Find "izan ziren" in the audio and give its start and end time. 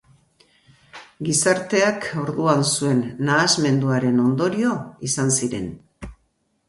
5.13-5.71